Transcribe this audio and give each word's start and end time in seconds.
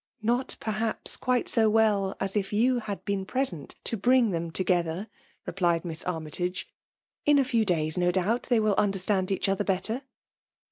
*^ 0.23 0.23
Not, 0.23 0.57
perhaps, 0.59 1.15
qtiite 1.15 1.47
so 1.47 1.69
well 1.69 2.15
as 2.19 2.35
if 2.35 2.51
you 2.51 2.79
had 2.79 3.05
been 3.05 3.23
present 3.23 3.75
to 3.83 3.95
bring 3.95 4.31
them 4.31 4.49
together/* 4.49 5.07
replied 5.45 5.85
Miss 5.85 6.03
Armytagc;'' 6.05 6.65
in 7.27 7.37
a 7.37 7.43
few 7.45 7.63
days, 7.65 7.99
no 7.99 8.11
doubt, 8.11 8.47
they 8.49 8.59
will 8.59 8.73
understand 8.79 9.29
each 9.29 9.47
other 9.47 9.63
better." 9.63 10.01